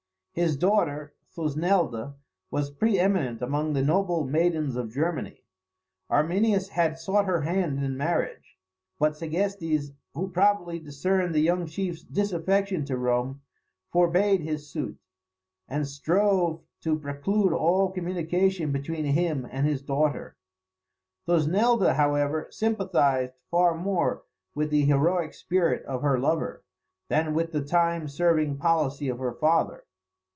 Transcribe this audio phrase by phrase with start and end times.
[0.33, 2.15] His daughter, Thusnelda,
[2.49, 5.43] was pre eminent among the noble maidens of Germany.
[6.09, 8.57] Arminius had sought her hand in marriage;
[8.97, 13.41] but Segestes, who probably discerned the young chief's disaffection to Rome,
[13.89, 14.97] forbade his suit,
[15.67, 20.37] and strove to preclude all communication between him and his daughter.
[21.27, 24.23] Thusnelda, however, sympathised far more
[24.55, 26.63] with the heroic spirit of her lover,
[27.09, 29.83] than with the time serving policy of her father.